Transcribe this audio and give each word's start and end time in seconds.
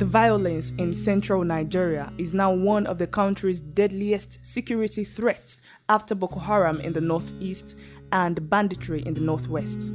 The 0.00 0.06
violence 0.06 0.72
in 0.78 0.94
central 0.94 1.44
Nigeria 1.44 2.10
is 2.16 2.32
now 2.32 2.50
one 2.54 2.86
of 2.86 2.96
the 2.96 3.06
country's 3.06 3.60
deadliest 3.60 4.38
security 4.42 5.04
threats 5.04 5.58
after 5.90 6.14
Boko 6.14 6.40
Haram 6.40 6.80
in 6.80 6.94
the 6.94 7.02
northeast 7.02 7.76
and 8.10 8.48
banditry 8.48 9.02
in 9.04 9.12
the 9.12 9.20
northwest. 9.20 9.92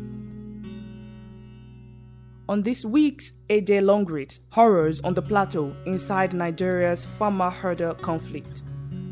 On 2.48 2.62
this 2.62 2.86
week's 2.86 3.32
AJ 3.50 3.84
Long 3.84 4.06
Read, 4.06 4.36
Horrors 4.52 5.00
on 5.00 5.16
the 5.16 5.24
Plateau 5.24 5.76
Inside 5.88 6.36
Nigeria's 6.36 7.04
Farmer 7.04 7.50
Herder 7.50 7.96
Conflict, 7.96 8.62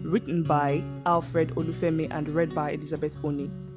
written 0.04 0.44
by 0.44 0.84
Alfred 1.08 1.56
Olufemi 1.56 2.08
and 2.12 2.30
read 2.30 2.54
by 2.54 2.70
Elizabeth 2.70 3.18
Oni. 3.24 3.73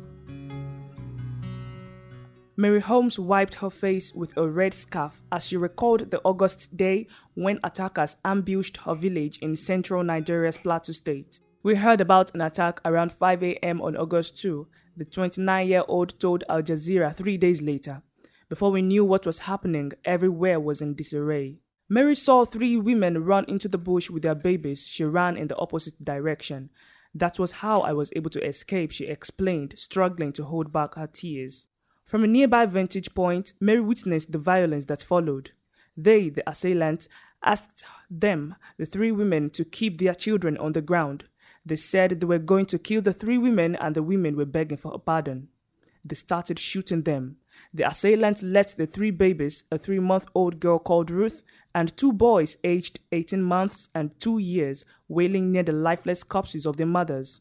Mary 2.59 2.81
Holmes 2.81 3.19
wiped 3.19 3.57
her 3.57 3.69
face 3.69 4.15
with 4.15 4.35
a 4.35 4.49
red 4.49 4.73
scarf 4.73 5.21
as 5.31 5.47
she 5.47 5.59
recalled 5.59 6.11
the 6.11 6.23
August 6.25 6.75
day 6.75 7.07
when 7.35 7.61
attackers 7.63 8.17
ambushed 8.25 8.79
her 8.79 8.95
village 8.95 9.37
in 9.39 9.55
central 9.55 10.03
Nigeria's 10.03 10.57
Plateau 10.57 10.93
State. 10.93 11.41
We 11.63 11.75
heard 11.75 12.01
about 12.01 12.35
an 12.35 12.41
attack 12.41 12.81
around 12.83 13.13
5 13.13 13.43
a.m. 13.43 13.83
on 13.83 13.95
August 13.95 14.39
2, 14.41 14.67
the 14.97 15.05
29 15.05 15.69
year 15.69 15.85
old 15.87 16.19
told 16.19 16.45
Al 16.49 16.63
Jazeera 16.63 17.15
three 17.15 17.37
days 17.37 17.61
later. 17.61 18.01
Before 18.49 18.71
we 18.71 18.81
knew 18.81 19.05
what 19.05 19.27
was 19.27 19.41
happening, 19.41 19.93
everywhere 20.07 20.59
was 20.59 20.81
in 20.81 20.95
disarray. 20.95 21.59
Mary 21.91 22.15
saw 22.15 22.47
three 22.47 22.79
women 22.79 23.25
run 23.25 23.45
into 23.49 23.69
the 23.69 23.77
bush 23.77 24.09
with 24.09 24.23
their 24.23 24.35
babies. 24.35 24.87
She 24.87 25.05
ran 25.05 25.37
in 25.37 25.49
the 25.49 25.59
opposite 25.59 26.03
direction. 26.03 26.71
That 27.15 27.39
was 27.39 27.53
how 27.53 27.83
I 27.83 27.93
was 27.93 28.11
able 28.17 28.31
to 28.31 28.43
escape, 28.47 28.93
she 28.93 29.05
explained, 29.05 29.75
struggling 29.77 30.33
to 30.33 30.45
hold 30.45 30.73
back 30.73 30.95
her 30.95 31.07
tears. 31.07 31.67
From 32.07 32.23
a 32.23 32.29
nearby 32.29 32.67
vantage 32.67 33.15
point, 33.15 33.53
Mary 33.61 33.81
witnessed 33.81 34.31
the 34.31 34.39
violence 34.39 34.85
that 34.85 35.03
followed. 35.03 35.51
They, 35.97 36.29
the 36.29 36.49
assailants, 36.49 37.09
asked 37.43 37.85
them, 38.09 38.55
the 38.79 38.87
three 38.87 39.11
women, 39.11 39.51
to 39.51 39.65
keep 39.65 39.99
their 39.99 40.15
children 40.15 40.57
on 40.59 40.73
the 40.73 40.81
ground. 40.81 41.25
They 41.65 41.75
said 41.75 42.21
they 42.21 42.27
were 42.27 42.39
going 42.39 42.67
to 42.67 42.79
kill 42.79 43.03
the 43.03 43.13
three 43.13 43.39
women 43.39 43.75
and 43.75 43.97
the 43.97 44.05
women 44.05 44.37
were 44.37 44.45
begging 44.45 44.79
for 44.79 44.95
a 44.95 44.99
pardon. 44.99 45.49
They 46.05 46.15
started 46.15 46.61
shooting 46.61 47.03
them. 47.03 47.39
The 47.75 47.89
assailants 47.89 48.43
left 48.43 48.77
the 48.77 48.87
three 48.87 49.11
babies, 49.11 49.65
a 49.73 49.79
three 49.79 49.99
month 49.99 50.27
old 50.33 50.61
girl 50.61 50.79
called 50.79 51.11
Ruth, 51.11 51.43
and 51.75 51.97
two 51.97 52.13
boys 52.13 52.57
aged 52.63 53.01
18 53.11 53.43
months 53.43 53.89
and 53.95 54.17
two 54.21 54.39
years, 54.39 54.85
wailing 55.09 55.51
near 55.51 55.65
the 55.65 55.73
lifeless 55.73 56.23
corpses 56.23 56.67
of 56.67 56.77
their 56.77 56.87
mothers. 56.87 57.41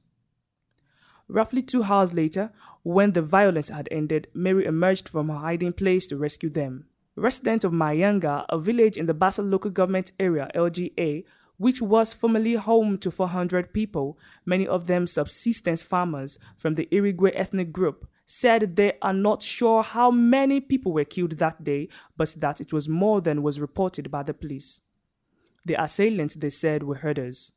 Roughly 1.28 1.62
two 1.62 1.84
hours 1.84 2.14
later, 2.14 2.52
when 2.84 3.14
the 3.14 3.22
violence 3.22 3.70
had 3.70 3.88
ended, 3.92 4.28
Mary 4.34 4.66
emerged 4.66 5.10
from 5.10 5.30
her 5.30 5.38
hiding 5.38 5.74
place 5.74 6.06
to 6.08 6.18
rescue 6.18 6.50
them. 6.50 6.86
Residents 7.16 7.66
of 7.66 7.72
Mayanga, 7.72 8.46
a 8.50 8.60
village 8.60 8.98
in 8.98 9.06
the 9.06 9.14
Bassa 9.14 9.42
local 9.42 9.72
government 9.72 10.12
area, 10.20 10.52
LGA, 10.54 11.24
which 11.58 11.82
was 11.82 12.14
formerly 12.14 12.56
home 12.56 12.98
to 12.98 13.10
400 13.10 13.74
people, 13.74 14.18
many 14.46 14.68
of 14.68 14.88
them 14.88 15.08
subsistence 15.08 15.82
farmers 15.82 16.38
from 16.58 16.74
the 16.74 16.88
Irigwe 16.92 17.32
ethnic 17.34 17.72
group, 17.72 18.08
said 18.28 18.76
they 18.76 18.94
are 19.02 19.14
not 19.14 19.42
sure 19.42 19.82
how 19.82 20.12
many 20.12 20.60
people 20.60 20.92
were 20.92 21.06
killed 21.06 21.32
that 21.32 21.64
day, 21.64 21.88
but 22.18 22.36
that 22.38 22.60
it 22.60 22.74
was 22.74 22.90
more 22.90 23.22
than 23.22 23.44
was 23.44 23.60
reported 23.60 24.12
by 24.12 24.24
the 24.24 24.34
police. 24.34 24.82
The 25.64 25.82
assailants, 25.82 26.36
they 26.36 26.50
said, 26.50 26.84
were 26.84 26.96
herders. 26.96 27.52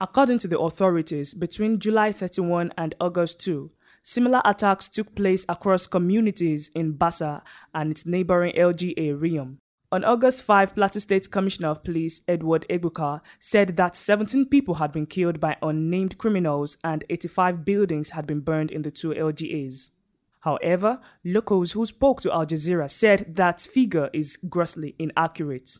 According 0.00 0.38
to 0.38 0.48
the 0.48 0.60
authorities, 0.60 1.34
between 1.34 1.80
July 1.80 2.12
31 2.12 2.72
and 2.78 2.94
August 3.00 3.40
2, 3.40 3.72
similar 4.04 4.40
attacks 4.44 4.88
took 4.88 5.16
place 5.16 5.44
across 5.48 5.88
communities 5.88 6.70
in 6.72 6.92
Bassa 6.92 7.42
and 7.74 7.90
its 7.90 8.06
neighboring 8.06 8.54
LGA 8.54 9.18
Riyom. 9.18 9.56
On 9.90 10.04
August 10.04 10.44
5, 10.44 10.76
Plateau 10.76 11.00
State 11.00 11.28
Commissioner 11.32 11.70
of 11.70 11.82
Police 11.82 12.22
Edward 12.28 12.64
Egbuka 12.70 13.22
said 13.40 13.76
that 13.76 13.96
17 13.96 14.46
people 14.46 14.74
had 14.74 14.92
been 14.92 15.06
killed 15.06 15.40
by 15.40 15.56
unnamed 15.62 16.16
criminals 16.16 16.76
and 16.84 17.04
85 17.10 17.64
buildings 17.64 18.10
had 18.10 18.24
been 18.24 18.40
burned 18.40 18.70
in 18.70 18.82
the 18.82 18.92
two 18.92 19.08
LGAs. 19.08 19.90
However, 20.40 21.00
locals 21.24 21.72
who 21.72 21.84
spoke 21.86 22.20
to 22.20 22.32
Al 22.32 22.46
Jazeera 22.46 22.88
said 22.88 23.34
that 23.34 23.62
figure 23.62 24.10
is 24.12 24.38
grossly 24.48 24.94
inaccurate. 24.96 25.78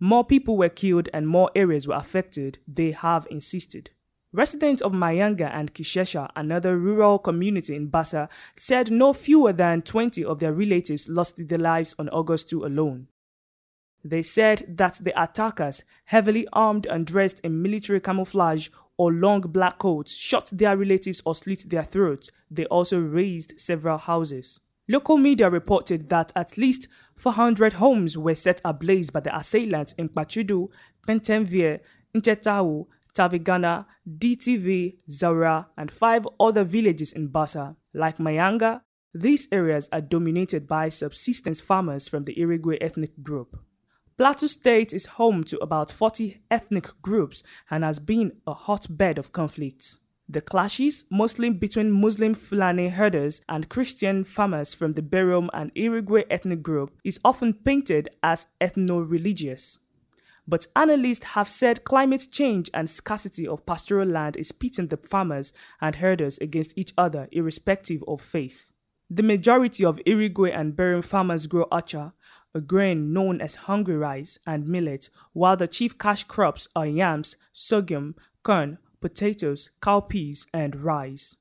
More 0.00 0.24
people 0.24 0.56
were 0.56 0.68
killed 0.68 1.08
and 1.12 1.26
more 1.26 1.50
areas 1.54 1.88
were 1.88 1.96
affected, 1.96 2.58
they 2.68 2.92
have 2.92 3.26
insisted. 3.30 3.90
Residents 4.32 4.82
of 4.82 4.92
Mayanga 4.92 5.50
and 5.52 5.72
Kishesha, 5.72 6.28
another 6.36 6.76
rural 6.78 7.18
community 7.18 7.74
in 7.74 7.88
Bassa, 7.90 8.28
said 8.56 8.90
no 8.90 9.12
fewer 9.12 9.52
than 9.52 9.82
20 9.82 10.24
of 10.24 10.38
their 10.38 10.52
relatives 10.52 11.08
lost 11.08 11.48
their 11.48 11.58
lives 11.58 11.94
on 11.98 12.08
August 12.10 12.50
2 12.50 12.64
alone. 12.64 13.08
They 14.04 14.22
said 14.22 14.76
that 14.76 15.00
the 15.02 15.20
attackers, 15.20 15.82
heavily 16.04 16.46
armed 16.52 16.86
and 16.86 17.06
dressed 17.06 17.40
in 17.40 17.62
military 17.62 18.00
camouflage 18.00 18.68
or 18.96 19.12
long 19.12 19.40
black 19.40 19.78
coats, 19.78 20.14
shot 20.14 20.50
their 20.52 20.76
relatives 20.76 21.22
or 21.24 21.34
slit 21.34 21.68
their 21.70 21.84
throats. 21.84 22.30
They 22.50 22.66
also 22.66 22.98
razed 23.00 23.58
several 23.58 23.98
houses. 23.98 24.60
Local 24.90 25.16
media 25.18 25.50
reported 25.50 26.08
that 26.08 26.32
at 26.34 26.56
least 26.56 26.88
400 27.18 27.74
homes 27.74 28.16
were 28.16 28.34
set 28.34 28.60
ablaze 28.64 29.10
by 29.10 29.20
the 29.20 29.36
assailants 29.36 29.92
in 29.98 30.08
Pachudu, 30.08 30.68
Pentemvie, 31.06 31.80
Nchetau, 32.14 32.86
Tavigana, 33.14 33.86
DTV, 34.08 34.98
Zara, 35.10 35.66
and 35.76 35.90
five 35.90 36.26
other 36.38 36.62
villages 36.62 37.12
in 37.12 37.28
Bassa. 37.28 37.74
Like 37.92 38.18
Mayanga, 38.18 38.82
these 39.12 39.48
areas 39.50 39.88
are 39.90 40.00
dominated 40.00 40.68
by 40.68 40.88
subsistence 40.90 41.60
farmers 41.60 42.08
from 42.08 42.24
the 42.24 42.36
Irigwe 42.36 42.78
ethnic 42.80 43.22
group. 43.22 43.58
Plateau 44.16 44.46
State 44.46 44.92
is 44.92 45.06
home 45.06 45.42
to 45.44 45.58
about 45.58 45.90
40 45.90 46.42
ethnic 46.50 46.90
groups 47.02 47.42
and 47.70 47.82
has 47.82 47.98
been 47.98 48.32
a 48.46 48.54
hotbed 48.54 49.18
of 49.18 49.32
conflict. 49.32 49.96
The 50.30 50.42
clashes, 50.42 51.06
mostly 51.10 51.48
between 51.48 51.90
Muslim 51.90 52.34
Fulani 52.34 52.88
herders 52.88 53.40
and 53.48 53.70
Christian 53.70 54.24
farmers 54.24 54.74
from 54.74 54.92
the 54.92 55.00
Berom 55.00 55.48
and 55.54 55.74
Irigwe 55.74 56.24
ethnic 56.28 56.62
group, 56.62 56.92
is 57.02 57.18
often 57.24 57.54
painted 57.54 58.10
as 58.22 58.46
ethno 58.60 59.10
religious. 59.10 59.78
But 60.46 60.66
analysts 60.76 61.24
have 61.32 61.48
said 61.48 61.84
climate 61.84 62.26
change 62.30 62.68
and 62.74 62.90
scarcity 62.90 63.48
of 63.48 63.64
pastoral 63.64 64.06
land 64.06 64.36
is 64.36 64.52
pitting 64.52 64.88
the 64.88 64.98
farmers 64.98 65.54
and 65.80 65.96
herders 65.96 66.36
against 66.38 66.76
each 66.76 66.92
other, 66.98 67.28
irrespective 67.32 68.04
of 68.06 68.20
faith. 68.20 68.70
The 69.08 69.22
majority 69.22 69.82
of 69.82 69.98
Irigwe 70.06 70.54
and 70.54 70.76
Berom 70.76 71.02
farmers 71.02 71.46
grow 71.46 71.64
acha, 71.72 72.12
a 72.54 72.60
grain 72.60 73.14
known 73.14 73.40
as 73.40 73.54
hungry 73.54 73.96
rice, 73.96 74.38
and 74.46 74.68
millet, 74.68 75.08
while 75.32 75.56
the 75.56 75.66
chief 75.66 75.96
cash 75.96 76.24
crops 76.24 76.68
are 76.76 76.86
yams, 76.86 77.36
sorghum, 77.54 78.14
corn, 78.42 78.76
potatoes, 79.00 79.70
cowpeas, 79.80 80.46
and 80.52 80.76
rice. 80.82 81.36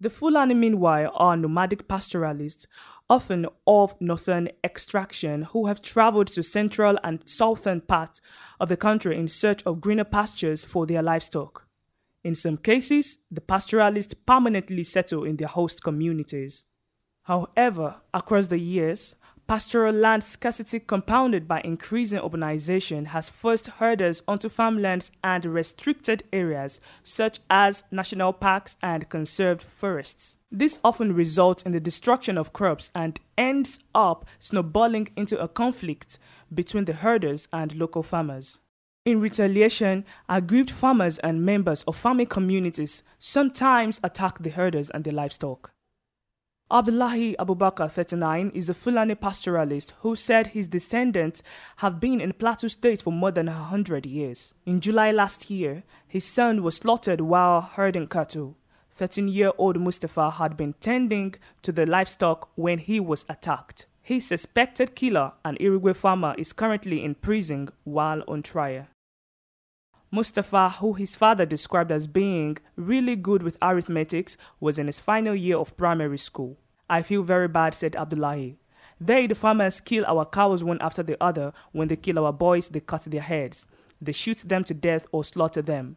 The 0.00 0.10
Fulani, 0.10 0.54
meanwhile, 0.54 1.12
are 1.14 1.36
nomadic 1.36 1.86
pastoralists, 1.86 2.66
often 3.08 3.46
of 3.68 3.94
northern 4.00 4.48
extraction, 4.64 5.42
who 5.42 5.66
have 5.66 5.80
traveled 5.80 6.26
to 6.28 6.42
central 6.42 6.98
and 7.04 7.22
southern 7.24 7.82
parts 7.82 8.20
of 8.58 8.68
the 8.68 8.76
country 8.76 9.16
in 9.16 9.28
search 9.28 9.62
of 9.64 9.80
greener 9.80 10.04
pastures 10.04 10.64
for 10.64 10.86
their 10.86 11.02
livestock. 11.02 11.68
In 12.24 12.34
some 12.34 12.56
cases, 12.56 13.18
the 13.30 13.40
pastoralists 13.40 14.14
permanently 14.14 14.82
settle 14.82 15.24
in 15.24 15.36
their 15.36 15.48
host 15.48 15.84
communities. 15.84 16.64
However, 17.22 17.96
across 18.12 18.48
the 18.48 18.58
years, 18.58 19.14
Pastoral 19.46 19.94
land 19.94 20.24
scarcity 20.24 20.80
compounded 20.80 21.46
by 21.46 21.60
increasing 21.62 22.20
urbanization 22.20 23.08
has 23.08 23.28
forced 23.28 23.66
herders 23.66 24.22
onto 24.26 24.48
farmlands 24.48 25.12
and 25.22 25.44
restricted 25.44 26.22
areas 26.32 26.80
such 27.02 27.40
as 27.50 27.84
national 27.90 28.32
parks 28.32 28.76
and 28.80 29.10
conserved 29.10 29.62
forests. 29.62 30.38
This 30.50 30.78
often 30.82 31.14
results 31.14 31.62
in 31.64 31.72
the 31.72 31.80
destruction 31.80 32.38
of 32.38 32.52
crops 32.52 32.90
and 32.94 33.18
ends 33.36 33.78
up 33.94 34.24
snowballing 34.38 35.08
into 35.16 35.38
a 35.38 35.48
conflict 35.48 36.18
between 36.54 36.86
the 36.86 36.94
herders 36.94 37.48
and 37.52 37.74
local 37.74 38.02
farmers. 38.02 38.58
In 39.04 39.20
retaliation, 39.20 40.04
aggrieved 40.28 40.70
farmers 40.70 41.18
and 41.18 41.44
members 41.44 41.82
of 41.82 41.96
farming 41.96 42.26
communities 42.26 43.02
sometimes 43.18 43.98
attack 44.04 44.38
the 44.38 44.50
herders 44.50 44.90
and 44.90 45.02
their 45.02 45.12
livestock. 45.12 45.71
Abdullahi 46.72 47.36
Abubakar, 47.38 47.90
39, 47.90 48.50
is 48.54 48.70
a 48.70 48.72
Fulani 48.72 49.14
pastoralist 49.14 49.92
who 50.00 50.16
said 50.16 50.46
his 50.46 50.66
descendants 50.66 51.42
have 51.76 52.00
been 52.00 52.18
in 52.18 52.32
Plateau 52.32 52.68
State 52.68 53.02
for 53.02 53.12
more 53.12 53.30
than 53.30 53.46
a 53.46 53.52
hundred 53.52 54.06
years. 54.06 54.54
In 54.64 54.80
July 54.80 55.10
last 55.10 55.50
year, 55.50 55.82
his 56.08 56.24
son 56.24 56.62
was 56.62 56.76
slaughtered 56.76 57.20
while 57.20 57.60
herding 57.60 58.06
cattle. 58.06 58.56
13 58.94 59.28
year 59.28 59.52
old 59.58 59.78
Mustafa 59.78 60.30
had 60.30 60.56
been 60.56 60.72
tending 60.80 61.34
to 61.60 61.72
the 61.72 61.84
livestock 61.84 62.48
when 62.54 62.78
he 62.78 62.98
was 62.98 63.26
attacked. 63.28 63.84
His 64.00 64.26
suspected 64.26 64.94
killer, 64.94 65.32
an 65.44 65.58
Irigwe 65.60 65.94
farmer, 65.94 66.34
is 66.38 66.54
currently 66.54 67.04
in 67.04 67.16
prison 67.16 67.68
while 67.84 68.24
on 68.26 68.42
trial. 68.42 68.86
Mustafa, 70.10 70.70
who 70.80 70.94
his 70.94 71.16
father 71.16 71.44
described 71.44 71.92
as 71.92 72.06
being 72.06 72.56
really 72.76 73.16
good 73.16 73.42
with 73.42 73.58
arithmetics, 73.60 74.38
was 74.58 74.78
in 74.78 74.86
his 74.86 75.00
final 75.00 75.34
year 75.34 75.58
of 75.58 75.76
primary 75.76 76.18
school. 76.18 76.58
I 76.88 77.02
feel 77.02 77.22
very 77.22 77.48
bad, 77.48 77.74
said 77.74 77.96
Abdullahi. 77.96 78.56
They, 79.00 79.26
the 79.26 79.34
farmers, 79.34 79.80
kill 79.80 80.04
our 80.06 80.24
cows 80.24 80.62
one 80.62 80.78
after 80.80 81.02
the 81.02 81.22
other. 81.22 81.52
When 81.72 81.88
they 81.88 81.96
kill 81.96 82.24
our 82.24 82.32
boys, 82.32 82.68
they 82.68 82.80
cut 82.80 83.02
their 83.02 83.20
heads. 83.20 83.66
They 84.00 84.12
shoot 84.12 84.38
them 84.38 84.64
to 84.64 84.74
death 84.74 85.06
or 85.12 85.24
slaughter 85.24 85.62
them. 85.62 85.96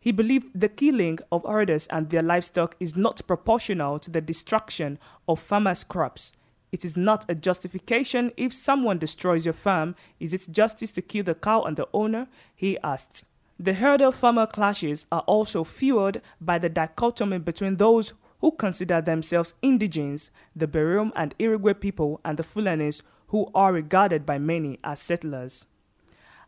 He 0.00 0.12
believed 0.12 0.48
the 0.54 0.68
killing 0.68 1.18
of 1.32 1.44
herders 1.44 1.86
and 1.86 2.10
their 2.10 2.22
livestock 2.22 2.76
is 2.78 2.94
not 2.94 3.26
proportional 3.26 3.98
to 3.98 4.10
the 4.10 4.20
destruction 4.20 4.98
of 5.26 5.40
farmers' 5.40 5.82
crops. 5.82 6.34
It 6.72 6.84
is 6.84 6.96
not 6.96 7.24
a 7.28 7.34
justification 7.34 8.32
if 8.36 8.52
someone 8.52 8.98
destroys 8.98 9.46
your 9.46 9.54
farm. 9.54 9.94
Is 10.20 10.34
it 10.34 10.48
justice 10.50 10.92
to 10.92 11.02
kill 11.02 11.24
the 11.24 11.34
cow 11.34 11.62
and 11.62 11.76
the 11.76 11.88
owner? 11.94 12.26
He 12.54 12.78
asked. 12.82 13.24
The 13.58 13.74
herder 13.74 14.10
farmer 14.10 14.46
clashes 14.46 15.06
are 15.12 15.22
also 15.22 15.62
fueled 15.64 16.20
by 16.40 16.58
the 16.58 16.68
dichotomy 16.68 17.38
between 17.38 17.76
those 17.76 18.12
who 18.44 18.52
consider 18.52 19.00
themselves 19.00 19.54
indigenes, 19.62 20.30
the 20.54 20.66
Berom 20.68 21.12
and 21.16 21.34
Irigwe 21.38 21.80
people, 21.80 22.20
and 22.26 22.36
the 22.36 22.42
Fulanis, 22.42 23.00
who 23.28 23.50
are 23.54 23.72
regarded 23.72 24.26
by 24.26 24.36
many 24.36 24.78
as 24.84 25.00
settlers. 25.00 25.66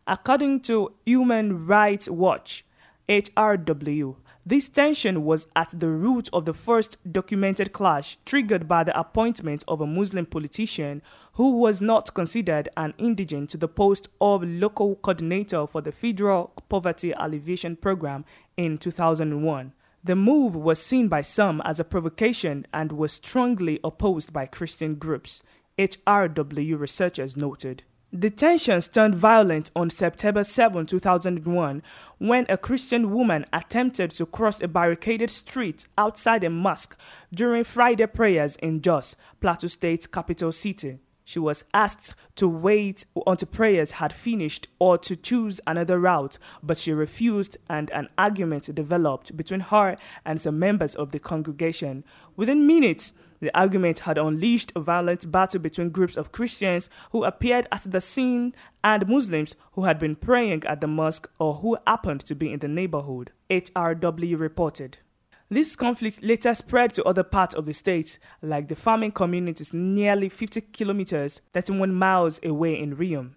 According 0.05 0.59
to 0.69 0.93
Human 1.07 1.65
Rights 1.65 2.07
Watch, 2.07 2.63
HRW. 3.09 4.15
This 4.45 4.69
tension 4.69 5.25
was 5.25 5.47
at 5.55 5.71
the 5.73 5.89
root 5.89 6.29
of 6.31 6.45
the 6.45 6.53
first 6.53 6.97
documented 7.11 7.73
clash 7.73 8.19
triggered 8.25 8.67
by 8.67 8.83
the 8.83 8.97
appointment 8.97 9.63
of 9.67 9.81
a 9.81 9.87
Muslim 9.87 10.27
politician 10.27 11.01
who 11.33 11.57
was 11.57 11.81
not 11.81 12.13
considered 12.13 12.69
an 12.77 12.93
indigent 12.99 13.49
to 13.49 13.57
the 13.57 13.67
post 13.67 14.07
of 14.21 14.43
local 14.43 14.97
coordinator 14.97 15.65
for 15.65 15.81
the 15.81 15.91
Federal 15.91 16.53
Poverty 16.69 17.11
Alleviation 17.17 17.75
Program 17.75 18.23
in 18.55 18.77
2001. 18.77 19.73
The 20.07 20.15
move 20.15 20.55
was 20.55 20.81
seen 20.81 21.09
by 21.09 21.21
some 21.21 21.61
as 21.65 21.81
a 21.81 21.83
provocation 21.83 22.65
and 22.73 22.93
was 22.93 23.11
strongly 23.11 23.81
opposed 23.83 24.31
by 24.31 24.45
Christian 24.45 24.95
groups, 24.95 25.43
HRW 25.77 26.79
researchers 26.79 27.35
noted. 27.35 27.83
The 28.13 28.29
tensions 28.29 28.87
turned 28.87 29.15
violent 29.15 29.69
on 29.75 29.89
September 29.89 30.45
7, 30.45 30.85
2001, 30.85 31.83
when 32.19 32.45
a 32.47 32.55
Christian 32.55 33.11
woman 33.11 33.45
attempted 33.51 34.11
to 34.11 34.25
cross 34.25 34.61
a 34.61 34.69
barricaded 34.69 35.29
street 35.29 35.89
outside 35.97 36.45
a 36.45 36.49
mosque 36.49 36.97
during 37.33 37.65
Friday 37.65 38.07
prayers 38.07 38.55
in 38.55 38.79
Jos, 38.79 39.17
Plateau 39.41 39.67
State's 39.67 40.07
capital 40.07 40.53
city. 40.53 40.99
She 41.27 41.39
was 41.39 41.65
asked 41.73 42.13
to 42.37 42.47
wait 42.47 43.03
until 43.27 43.49
prayers 43.49 43.91
had 43.99 44.13
finished 44.13 44.69
or 44.79 44.97
to 44.99 45.13
choose 45.17 45.59
another 45.67 45.99
route, 45.99 46.37
but 46.63 46.77
she 46.77 46.93
refused, 46.93 47.57
and 47.67 47.89
an 47.91 48.07
argument 48.17 48.73
developed 48.73 49.35
between 49.35 49.59
her 49.59 49.97
and 50.23 50.39
some 50.39 50.57
members 50.57 50.95
of 50.95 51.11
the 51.11 51.19
congregation. 51.19 52.05
Within 52.37 52.65
minutes, 52.65 53.11
the 53.41 53.53
argument 53.53 53.99
had 53.99 54.17
unleashed 54.17 54.71
a 54.73 54.79
violent 54.79 55.29
battle 55.29 55.59
between 55.59 55.89
groups 55.89 56.15
of 56.15 56.31
Christians 56.31 56.89
who 57.11 57.25
appeared 57.25 57.67
at 57.73 57.91
the 57.91 57.99
scene 57.99 58.55
and 58.81 59.09
Muslims 59.09 59.53
who 59.73 59.83
had 59.83 59.99
been 59.99 60.15
praying 60.15 60.63
at 60.63 60.79
the 60.79 60.87
mosque 60.87 61.29
or 61.39 61.55
who 61.55 61.77
happened 61.85 62.21
to 62.21 62.35
be 62.35 62.53
in 62.53 62.59
the 62.59 62.69
neighborhood, 62.69 63.33
HRW 63.49 64.39
reported. 64.39 64.99
This 65.49 65.77
conflict 65.77 66.21
later 66.21 66.53
spread 66.53 66.93
to 66.93 67.03
other 67.05 67.23
parts 67.23 67.55
of 67.55 67.65
the 67.65 67.73
state, 67.73 68.19
like 68.41 68.67
the 68.67 68.75
farming 68.75 69.11
communities 69.11 69.73
nearly 69.73 70.27
50 70.27 70.59
kilometers, 70.73 71.39
31 71.53 71.93
miles 71.93 72.41
away 72.43 72.77
in 72.77 72.97
Riyom. 72.97 73.35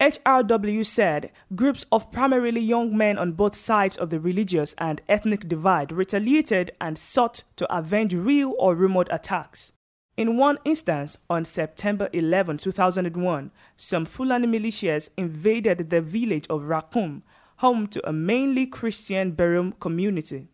HRW 0.00 0.84
said 0.84 1.30
groups 1.54 1.86
of 1.90 2.12
primarily 2.12 2.60
young 2.60 2.94
men 2.94 3.16
on 3.16 3.32
both 3.32 3.54
sides 3.54 3.96
of 3.96 4.10
the 4.10 4.20
religious 4.20 4.74
and 4.76 5.00
ethnic 5.08 5.48
divide 5.48 5.92
retaliated 5.92 6.72
and 6.78 6.98
sought 6.98 7.42
to 7.56 7.74
avenge 7.74 8.14
real 8.14 8.54
or 8.58 8.74
rumored 8.74 9.08
attacks. 9.10 9.72
In 10.18 10.36
one 10.36 10.58
instance, 10.66 11.16
on 11.30 11.46
September 11.46 12.10
11, 12.12 12.58
2001, 12.58 13.50
some 13.78 14.04
Fulani 14.04 14.46
militias 14.46 15.08
invaded 15.16 15.88
the 15.88 16.02
village 16.02 16.46
of 16.50 16.62
Rakum, 16.62 17.22
home 17.56 17.86
to 17.86 18.06
a 18.06 18.12
mainly 18.12 18.66
Christian 18.66 19.32
Berom 19.32 19.72
community. 19.80 20.48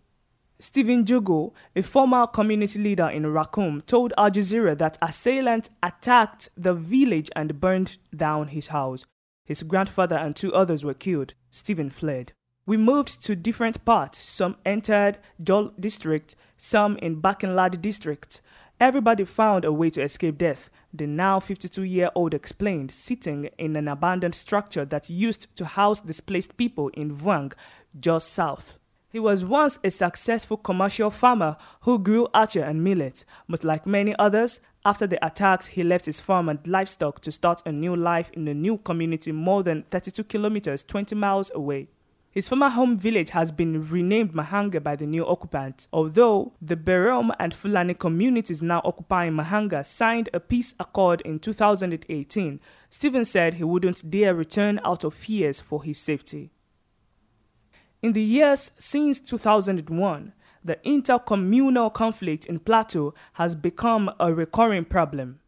Stephen 0.58 1.04
Jugo, 1.04 1.52
a 1.74 1.82
former 1.82 2.26
community 2.26 2.78
leader 2.78 3.08
in 3.08 3.24
Rakum, 3.24 3.84
told 3.84 4.14
Al 4.16 4.30
Jazeera 4.30 4.76
that 4.78 4.96
assailants 5.02 5.68
attacked 5.82 6.48
the 6.56 6.72
village 6.72 7.30
and 7.36 7.60
burned 7.60 7.96
down 8.14 8.48
his 8.48 8.68
house. 8.68 9.04
His 9.44 9.62
grandfather 9.62 10.16
and 10.16 10.34
two 10.34 10.54
others 10.54 10.82
were 10.82 10.94
killed. 10.94 11.34
Stephen 11.50 11.90
fled. 11.90 12.32
We 12.64 12.76
moved 12.76 13.22
to 13.24 13.36
different 13.36 13.84
parts. 13.84 14.18
Some 14.18 14.56
entered 14.64 15.18
Jol 15.42 15.72
district, 15.78 16.34
some 16.56 16.96
in 16.96 17.20
Barkin 17.20 17.54
Ladi 17.54 17.76
district. 17.76 18.40
Everybody 18.80 19.24
found 19.24 19.64
a 19.64 19.72
way 19.72 19.90
to 19.90 20.02
escape 20.02 20.38
death, 20.38 20.68
the 20.92 21.06
now 21.06 21.38
52 21.38 21.82
year 21.82 22.10
old 22.14 22.34
explained, 22.34 22.90
sitting 22.92 23.50
in 23.58 23.76
an 23.76 23.88
abandoned 23.88 24.34
structure 24.34 24.84
that 24.86 25.08
used 25.08 25.54
to 25.56 25.64
house 25.64 26.00
displaced 26.00 26.56
people 26.56 26.88
in 26.94 27.14
Vwang, 27.14 27.52
just 27.98 28.32
south. 28.32 28.78
He 29.16 29.20
was 29.20 29.46
once 29.46 29.78
a 29.82 29.90
successful 29.90 30.58
commercial 30.58 31.08
farmer 31.08 31.56
who 31.80 31.98
grew 31.98 32.28
acha 32.34 32.68
and 32.68 32.84
millet, 32.84 33.24
but 33.48 33.64
like 33.64 33.86
many 33.86 34.14
others, 34.18 34.60
after 34.84 35.06
the 35.06 35.26
attacks, 35.26 35.68
he 35.68 35.82
left 35.82 36.04
his 36.04 36.20
farm 36.20 36.50
and 36.50 36.58
livestock 36.66 37.22
to 37.22 37.32
start 37.32 37.62
a 37.64 37.72
new 37.72 37.96
life 37.96 38.28
in 38.34 38.46
a 38.46 38.52
new 38.52 38.76
community 38.76 39.32
more 39.32 39.62
than 39.62 39.84
32 39.84 40.22
kilometers 40.24 40.82
20 40.82 41.14
miles 41.14 41.50
away. 41.54 41.88
His 42.30 42.50
former 42.50 42.68
home 42.68 42.94
village 42.94 43.30
has 43.30 43.50
been 43.50 43.88
renamed 43.88 44.34
Mahanga 44.34 44.82
by 44.82 44.96
the 44.96 45.06
new 45.06 45.26
occupants, 45.26 45.88
although 45.94 46.52
the 46.60 46.76
Berom 46.76 47.30
and 47.40 47.54
Fulani 47.54 47.94
communities 47.94 48.60
now 48.60 48.82
occupying 48.84 49.32
Mahanga 49.32 49.82
signed 49.82 50.28
a 50.34 50.40
peace 50.40 50.74
accord 50.78 51.22
in 51.22 51.38
2018. 51.38 52.60
Stephen 52.90 53.24
said 53.24 53.54
he 53.54 53.64
wouldn't 53.64 54.10
dare 54.10 54.34
return 54.34 54.78
out 54.84 55.04
of 55.04 55.14
fears 55.14 55.58
for 55.58 55.82
his 55.84 55.96
safety. 55.96 56.50
In 58.02 58.12
the 58.12 58.22
years 58.22 58.70
since 58.78 59.20
2001, 59.20 60.32
the 60.62 60.76
intercommunal 60.84 61.92
conflict 61.92 62.46
in 62.46 62.58
Plateau 62.58 63.14
has 63.34 63.54
become 63.54 64.10
a 64.20 64.34
recurring 64.34 64.84
problem. 64.84 65.40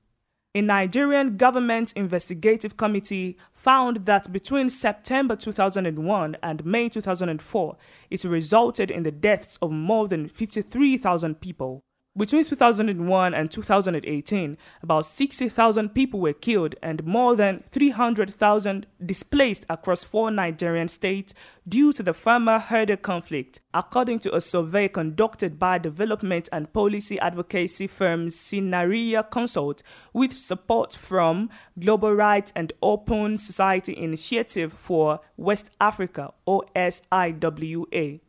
A 0.55 0.63
Nigerian 0.63 1.37
government 1.37 1.93
investigative 1.95 2.77
committee 2.77 3.37
found 3.55 4.07
that 4.07 4.33
between 4.33 4.71
September 4.71 5.37
2001 5.37 6.37
and 6.43 6.65
May 6.65 6.89
2004, 6.89 7.77
it 8.11 8.25
resulted 8.25 8.91
in 8.91 9.03
the 9.03 9.11
deaths 9.11 9.59
of 9.61 9.71
more 9.71 10.09
than 10.09 10.29
53,000 10.29 11.41
people. 11.41 11.83
Between 12.17 12.43
2001 12.43 13.35
and 13.35 13.49
2018, 13.49 14.57
about 14.83 15.07
60,000 15.07 15.91
people 15.91 16.19
were 16.19 16.33
killed 16.33 16.75
and 16.83 17.05
more 17.05 17.37
than 17.37 17.63
300,000 17.71 18.87
displaced 19.07 19.65
across 19.71 20.03
four 20.03 20.31
Nigerian 20.33 20.89
states 20.89 21.33
due 21.69 21.93
to 21.93 22.03
the 22.03 22.13
farmer 22.13 22.59
herder 22.59 22.97
conflict, 22.97 23.61
according 23.73 24.19
to 24.21 24.35
a 24.35 24.41
survey 24.41 24.89
conducted 24.89 25.61
by 25.61 25.79
development 25.79 26.49
and 26.51 26.73
policy 26.73 27.21
advocacy 27.21 27.87
firm 27.87 28.31
Sinaria 28.31 29.23
Consult 29.31 29.85
with 30.13 30.33
support 30.33 30.95
from 30.95 31.49
Global 31.79 32.15
Rights 32.15 32.53
and 32.57 32.73
Open 32.83 33.39
Society 33.39 33.97
Initiative 33.97 34.73
for 34.73 35.21
West 35.37 35.71
Africa, 35.81 36.33
OSIWA. 36.49 38.21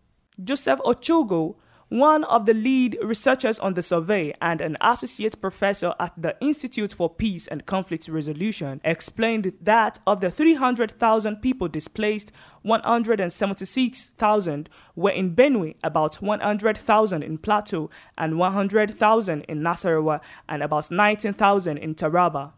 Joseph 0.43 0.79
Ochogwu 0.85 1.55
one 1.89 2.23
of 2.25 2.45
the 2.45 2.53
lead 2.53 2.95
researchers 3.03 3.57
on 3.59 3.73
the 3.73 3.81
survey 3.81 4.31
and 4.39 4.61
an 4.61 4.77
associate 4.79 5.41
professor 5.41 5.95
at 5.99 6.13
the 6.15 6.37
Institute 6.39 6.93
for 6.93 7.09
Peace 7.09 7.47
and 7.47 7.65
Conflict 7.65 8.07
Resolution, 8.07 8.79
explained 8.83 9.53
that 9.61 9.97
of 10.05 10.21
the 10.21 10.29
300,000 10.29 11.37
people 11.37 11.67
displaced, 11.67 12.31
176,000 12.61 14.69
were 14.95 15.09
in 15.09 15.35
Benue, 15.35 15.73
about 15.83 16.21
100,000 16.21 17.23
in 17.23 17.39
Plateau, 17.39 17.89
and 18.17 18.37
100,000 18.37 19.41
in 19.41 19.61
Nasarawa, 19.61 20.21
and 20.47 20.61
about 20.61 20.91
19,000 20.91 21.77
in 21.77 21.95
Taraba. 21.95 22.51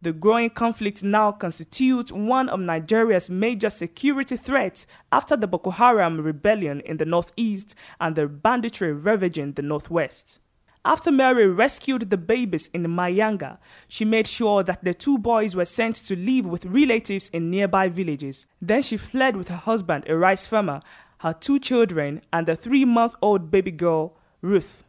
The 0.00 0.12
growing 0.12 0.50
conflict 0.50 1.02
now 1.02 1.32
constitutes 1.32 2.12
one 2.12 2.48
of 2.48 2.60
Nigeria's 2.60 3.28
major 3.28 3.68
security 3.68 4.36
threats 4.36 4.86
after 5.10 5.36
the 5.36 5.48
Boko 5.48 5.70
Haram 5.70 6.20
rebellion 6.20 6.80
in 6.82 6.98
the 6.98 7.04
northeast 7.04 7.74
and 8.00 8.14
the 8.14 8.28
banditry 8.28 8.92
ravaging 8.92 9.54
the 9.54 9.62
northwest. 9.62 10.38
After 10.84 11.10
Mary 11.10 11.48
rescued 11.48 12.10
the 12.10 12.16
babies 12.16 12.68
in 12.68 12.84
Mayanga, 12.84 13.58
she 13.88 14.04
made 14.04 14.28
sure 14.28 14.62
that 14.62 14.84
the 14.84 14.94
two 14.94 15.18
boys 15.18 15.56
were 15.56 15.64
sent 15.64 15.96
to 15.96 16.14
live 16.14 16.46
with 16.46 16.64
relatives 16.64 17.28
in 17.30 17.50
nearby 17.50 17.88
villages. 17.88 18.46
Then 18.62 18.82
she 18.82 18.96
fled 18.96 19.36
with 19.36 19.48
her 19.48 19.56
husband, 19.56 20.04
a 20.06 20.16
rice 20.16 20.46
farmer, 20.46 20.80
her 21.18 21.32
two 21.32 21.58
children, 21.58 22.22
and 22.32 22.46
the 22.46 22.54
three 22.54 22.84
month 22.84 23.16
old 23.20 23.50
baby 23.50 23.72
girl, 23.72 24.16
Ruth. 24.42 24.84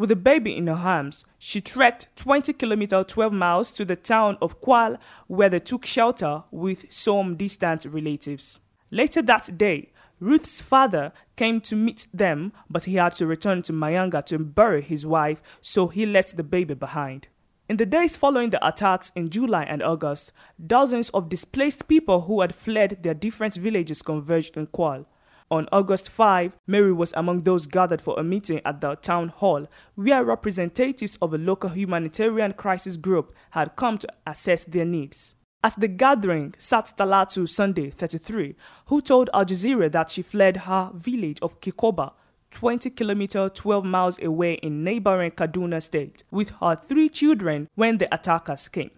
With 0.00 0.10
a 0.10 0.16
baby 0.16 0.56
in 0.56 0.66
her 0.66 0.88
arms, 0.88 1.26
she 1.38 1.60
trekked 1.60 2.06
20 2.16 2.54
kilometers 2.54 3.04
12 3.08 3.34
miles 3.34 3.70
to 3.72 3.84
the 3.84 3.96
town 3.96 4.38
of 4.40 4.58
Kwal, 4.62 4.96
where 5.26 5.50
they 5.50 5.60
took 5.60 5.84
shelter 5.84 6.44
with 6.50 6.86
some 6.88 7.36
distant 7.36 7.84
relatives. 7.84 8.60
Later 8.90 9.20
that 9.20 9.58
day, 9.58 9.90
Ruth's 10.18 10.62
father 10.62 11.12
came 11.36 11.60
to 11.60 11.76
meet 11.76 12.06
them, 12.14 12.54
but 12.70 12.84
he 12.84 12.94
had 12.94 13.14
to 13.16 13.26
return 13.26 13.60
to 13.64 13.74
Mayanga 13.74 14.24
to 14.24 14.38
bury 14.38 14.80
his 14.80 15.04
wife, 15.04 15.42
so 15.60 15.88
he 15.88 16.06
left 16.06 16.38
the 16.38 16.44
baby 16.44 16.72
behind. 16.72 17.28
In 17.68 17.76
the 17.76 17.84
days 17.84 18.16
following 18.16 18.48
the 18.48 18.66
attacks 18.66 19.12
in 19.14 19.28
July 19.28 19.64
and 19.64 19.82
August, 19.82 20.32
dozens 20.66 21.10
of 21.10 21.28
displaced 21.28 21.88
people 21.88 22.22
who 22.22 22.40
had 22.40 22.54
fled 22.54 23.02
their 23.02 23.12
different 23.12 23.52
villages 23.56 24.00
converged 24.00 24.56
in 24.56 24.66
Kwal. 24.68 25.04
On 25.50 25.68
August 25.72 26.08
5, 26.08 26.56
Mary 26.68 26.92
was 26.92 27.12
among 27.16 27.42
those 27.42 27.66
gathered 27.66 28.00
for 28.00 28.18
a 28.18 28.22
meeting 28.22 28.60
at 28.64 28.80
the 28.80 28.94
town 28.94 29.28
hall, 29.30 29.66
where 29.96 30.22
representatives 30.22 31.18
of 31.20 31.34
a 31.34 31.38
local 31.38 31.70
humanitarian 31.70 32.52
crisis 32.52 32.96
group 32.96 33.34
had 33.50 33.74
come 33.74 33.98
to 33.98 34.08
assess 34.26 34.62
their 34.62 34.84
needs. 34.84 35.34
At 35.64 35.78
the 35.78 35.88
gathering 35.88 36.54
sat 36.56 36.92
Talatu 36.96 37.48
Sunday, 37.48 37.90
33, 37.90 38.54
who 38.86 39.00
told 39.00 39.28
Al 39.34 39.44
Jazeera 39.44 39.90
that 39.90 40.10
she 40.10 40.22
fled 40.22 40.58
her 40.58 40.90
village 40.94 41.38
of 41.42 41.60
Kikoba 41.60 42.12
20 42.50 42.90
kilometers 42.90 43.50
12 43.54 43.84
miles 43.84 44.18
away 44.22 44.54
in 44.54 44.84
neighboring 44.84 45.30
Kaduna 45.30 45.82
state 45.82 46.24
with 46.30 46.50
her 46.60 46.76
three 46.76 47.08
children 47.08 47.68
when 47.74 47.98
the 47.98 48.12
attackers 48.12 48.68
came. 48.68 48.90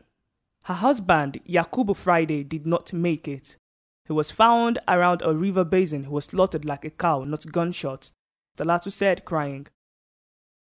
Her 0.65 0.75
husband, 0.75 1.41
Yakubu 1.49 1.97
Friday, 1.97 2.45
did 2.45 2.67
not 2.67 2.93
make 2.93 3.27
it. 3.27 3.57
He 4.13 4.15
was 4.15 4.31
found 4.31 4.79
around 4.87 5.23
a 5.23 5.33
river 5.33 5.65
basin. 5.65 6.03
He 6.03 6.11
was 6.11 6.27
slaughtered 6.27 6.67
like 6.67 6.85
a 6.85 6.91
cow, 6.91 7.25
not 7.25 7.51
gunshots. 7.51 8.13
Talatu 8.59 8.93
said, 8.93 9.25
crying. 9.25 9.69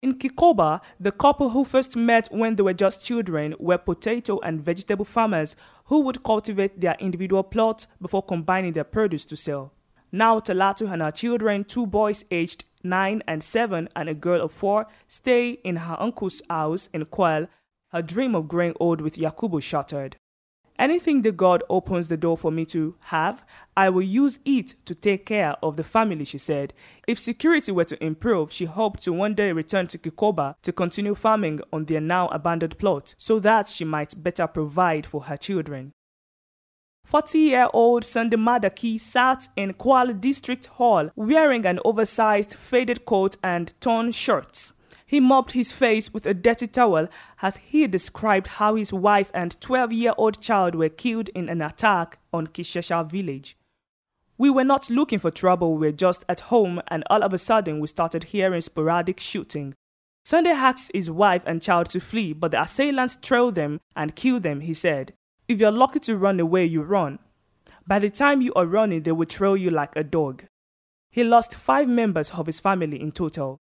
In 0.03 0.19
Kikoba, 0.19 0.81
the 0.99 1.13
couple 1.13 1.51
who 1.51 1.65
first 1.65 1.95
met 1.95 2.27
when 2.33 2.57
they 2.57 2.65
were 2.65 2.75
just 2.75 3.07
children 3.07 3.55
were 3.61 3.79
potato 3.79 4.41
and 4.41 4.61
vegetable 4.61 5.05
farmers 5.05 5.55
who 5.85 6.01
would 6.01 6.25
cultivate 6.25 6.81
their 6.81 6.97
individual 6.99 7.45
plots 7.45 7.87
before 8.03 8.25
combining 8.25 8.73
their 8.73 8.83
produce 8.83 9.25
to 9.27 9.37
sell. 9.37 9.73
Now 10.11 10.41
Talatu 10.41 10.93
and 10.93 11.01
her 11.01 11.13
children, 11.13 11.63
two 11.63 11.87
boys 11.87 12.25
aged 12.33 12.65
9 12.83 13.23
and 13.29 13.45
7 13.45 13.89
and 13.95 14.09
a 14.09 14.15
girl 14.15 14.43
of 14.43 14.51
4, 14.51 14.85
stay 15.07 15.51
in 15.63 15.77
her 15.77 15.97
uncle's 16.01 16.43
house 16.51 16.89
in 16.93 17.05
Kwal. 17.05 17.47
Her 17.93 18.03
dream 18.03 18.35
of 18.35 18.49
growing 18.49 18.75
old 18.81 19.01
with 19.01 19.15
Yakubu 19.15 19.63
shattered. 19.63 20.17
Anything 20.79 21.23
the 21.23 21.33
God 21.33 21.65
opens 21.69 22.07
the 22.07 22.17
door 22.17 22.39
for 22.39 22.53
me 22.53 22.65
to 22.67 22.95
have, 23.01 23.45
I 23.77 23.89
will 23.91 24.03
use 24.03 24.39
it 24.45 24.75
to 24.85 24.95
take 24.95 25.27
care 25.27 25.57
of 25.61 25.77
the 25.77 25.83
family, 25.83 26.25
she 26.25 26.39
said. 26.39 26.73
If 27.09 27.19
security 27.19 27.73
were 27.73 27.85
to 27.87 28.03
improve, 28.03 28.53
she 28.53 28.67
hoped 28.67 29.03
to 29.03 29.13
one 29.13 29.35
day 29.35 29.51
return 29.51 29.89
to 29.89 29.99
Kikoba 29.99 30.55
to 30.63 30.73
continue 30.73 31.17
farming 31.17 31.61
on 31.73 31.87
their 31.87 32.01
now 32.01 32.29
abandoned 32.29 32.79
plot 32.79 33.17
so 33.19 33.41
that 33.41 33.67
she 33.67 33.85
might 33.85 34.23
better 34.23 34.47
provide 34.47 35.05
for 35.05 35.23
her 35.23 35.37
children. 35.37 35.93
40 37.05 37.39
year 37.39 37.69
old 37.73 38.05
Sunday 38.05 38.37
Madaki 38.37 39.01
sat 39.01 39.49
in 39.57 39.73
Kwal 39.73 40.21
District 40.21 40.67
Hall 40.67 41.11
wearing 41.17 41.67
an 41.67 41.81
oversized 41.85 42.55
faded 42.55 43.05
coat 43.05 43.37
and 43.43 43.73
torn 43.81 44.13
shirts. 44.13 44.73
He 45.09 45.21
mopped 45.21 45.53
his 45.53 45.73
face 45.73 46.13
with 46.13 46.27
a 46.27 46.35
dirty 46.35 46.67
towel 46.67 47.09
as 47.41 47.57
he 47.57 47.87
described 47.87 48.47
how 48.47 48.75
his 48.75 48.93
wife 48.93 49.31
and 49.33 49.59
12 49.59 49.91
year 49.91 50.13
old 50.19 50.43
child 50.43 50.75
were 50.75 50.91
killed 50.91 51.31
in 51.31 51.49
an 51.49 51.63
attack 51.63 52.19
on 52.31 52.49
Kishesha 52.49 53.09
village. 53.09 53.57
We 54.37 54.51
were 54.51 54.65
not 54.65 54.91
looking 54.91 55.19
for 55.19 55.31
trouble, 55.31 55.73
we 55.73 55.87
were 55.87 55.93
just 55.93 56.27
at 56.29 56.41
home, 56.41 56.83
and 56.89 57.05
all 57.09 57.23
of 57.25 57.33
a 57.33 57.39
sudden 57.39 57.81
we 57.81 57.87
started 57.87 58.25
hearing 58.25 58.61
sporadic 58.61 59.19
shooting. 59.19 59.75
Sunday 60.27 60.51
asked 60.51 60.91
his 60.93 61.11
wife 61.11 61.43
and 61.47 61.63
child 61.63 61.89
to 61.91 62.01
flee, 62.01 62.35
but 62.35 62.51
the 62.51 62.61
assailants 62.61 63.17
trailed 63.17 63.55
them 63.55 63.81
and 63.97 64.15
killed 64.15 64.43
them, 64.43 64.61
he 64.61 64.75
said. 64.75 65.15
If 65.49 65.59
you're 65.59 65.71
lucky 65.71 66.01
to 66.01 66.19
run 66.19 66.39
away, 66.39 66.67
you 66.67 66.83
run. 66.83 67.19
By 67.87 67.99
the 67.99 68.11
time 68.11 68.43
you 68.43 68.53
are 68.53 68.67
running, 68.67 69.05
they 69.05 69.13
will 69.13 69.25
trail 69.25 69.57
you 69.57 69.71
like 69.71 69.97
a 69.97 70.05
dog. 70.05 70.45
He 71.11 71.25
lost 71.25 71.55
five 71.55 71.89
members 71.89 72.33
of 72.33 72.45
his 72.45 72.61
family 72.61 73.01
in 73.01 73.13
total. 73.13 73.59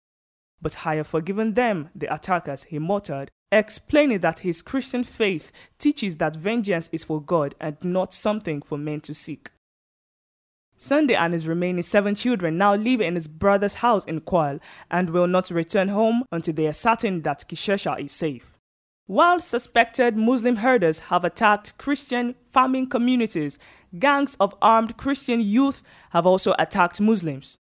But 0.62 0.86
I 0.86 0.96
have 0.96 1.08
forgiven 1.08 1.54
them, 1.54 1.90
the 1.94 2.14
attackers, 2.14 2.64
he 2.64 2.80
muttered, 2.80 3.30
explaining 3.52 4.20
that 4.20 4.40
his 4.40 4.62
Christian 4.62 5.04
faith 5.04 5.52
teaches 5.78 6.18
that 6.18 6.36
vengeance 6.36 6.90
is 6.92 7.04
for 7.04 7.22
God 7.22 7.56
and 7.60 7.78
not 7.84 8.14
something 8.14 8.62
for 8.62 8.78
men 8.78 9.02
to 9.02 9.14
seek. 9.14 9.52
Sunday 10.80 11.16
and 11.16 11.34
his 11.34 11.48
remaining 11.48 11.82
seven 11.82 12.14
children 12.14 12.58
now 12.58 12.76
live 12.76 13.02
in 13.02 13.16
his 13.16 13.28
brother's 13.28 13.76
house 13.76 14.06
in 14.06 14.22
Kwal 14.22 14.60
and 14.92 15.10
will 15.10 15.28
not 15.28 15.50
return 15.50 15.88
home 15.88 16.24
until 16.32 16.54
they 16.54 16.68
are 16.68 16.74
certain 16.74 17.24
that 17.24 17.46
Kishesha 17.50 18.00
is 18.00 18.12
safe. 18.12 18.54
While 19.08 19.40
suspected 19.40 20.18
Muslim 20.18 20.58
herders 20.58 21.00
have 21.00 21.24
attacked 21.24 21.78
Christian 21.78 22.36
farming 22.52 22.90
communities, 22.90 23.58
gangs 23.98 24.36
of 24.40 24.54
armed 24.62 24.98
Christian 24.98 25.40
youth 25.40 25.82
have 26.12 26.26
also 26.26 26.54
attacked 26.60 27.02
Muslims. 27.02 27.58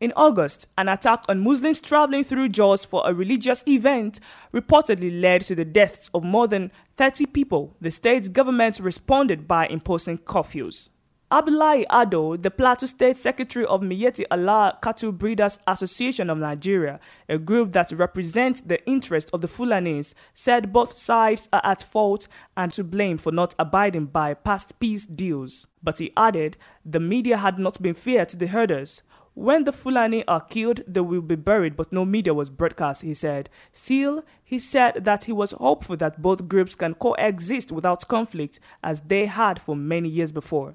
In 0.00 0.14
August, 0.16 0.66
an 0.78 0.88
attack 0.88 1.24
on 1.28 1.44
Muslims 1.44 1.78
traveling 1.78 2.24
through 2.24 2.48
Jos 2.48 2.86
for 2.86 3.02
a 3.04 3.12
religious 3.12 3.62
event 3.68 4.18
reportedly 4.50 5.20
led 5.20 5.42
to 5.42 5.54
the 5.54 5.66
deaths 5.66 6.08
of 6.14 6.24
more 6.24 6.48
than 6.48 6.72
30 6.96 7.26
people. 7.26 7.76
The 7.82 7.90
state's 7.90 8.30
government 8.30 8.80
responded 8.80 9.46
by 9.46 9.66
imposing 9.66 10.16
curfews. 10.16 10.88
Abdullahi 11.30 11.84
Ado, 11.90 12.38
the 12.38 12.50
Plateau 12.50 12.86
State 12.86 13.18
Secretary 13.18 13.64
of 13.66 13.82
Miyetti 13.82 14.24
Allah 14.30 14.78
Cattle 14.82 15.12
Breeders 15.12 15.58
Association 15.66 16.30
of 16.30 16.38
Nigeria, 16.38 16.98
a 17.28 17.36
group 17.38 17.72
that 17.72 17.92
represents 17.92 18.62
the 18.62 18.84
interests 18.84 19.30
of 19.32 19.42
the 19.42 19.46
Fulanis, 19.48 20.14
said 20.32 20.72
both 20.72 20.96
sides 20.96 21.48
are 21.52 21.60
at 21.62 21.82
fault 21.82 22.26
and 22.56 22.72
to 22.72 22.82
blame 22.82 23.18
for 23.18 23.30
not 23.32 23.54
abiding 23.58 24.06
by 24.06 24.32
past 24.32 24.80
peace 24.80 25.04
deals. 25.04 25.66
But 25.82 25.98
he 25.98 26.10
added 26.16 26.56
the 26.86 26.98
media 27.00 27.36
had 27.36 27.58
not 27.58 27.80
been 27.82 27.94
fair 27.94 28.24
to 28.24 28.36
the 28.36 28.48
herders. 28.48 29.02
When 29.34 29.64
the 29.64 29.72
Fulani 29.72 30.26
are 30.26 30.40
killed, 30.40 30.82
they 30.86 31.00
will 31.00 31.22
be 31.22 31.36
buried, 31.36 31.76
but 31.76 31.92
no 31.92 32.04
media 32.04 32.34
was 32.34 32.50
broadcast, 32.50 33.02
he 33.02 33.14
said. 33.14 33.48
Still, 33.72 34.24
he 34.44 34.58
said 34.58 35.04
that 35.04 35.24
he 35.24 35.32
was 35.32 35.52
hopeful 35.52 35.96
that 35.98 36.20
both 36.20 36.48
groups 36.48 36.74
can 36.74 36.94
coexist 36.94 37.70
without 37.70 38.08
conflict, 38.08 38.58
as 38.82 39.00
they 39.02 39.26
had 39.26 39.60
for 39.60 39.76
many 39.76 40.08
years 40.08 40.32
before. 40.32 40.74